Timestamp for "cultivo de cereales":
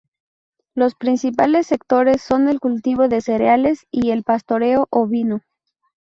2.59-3.85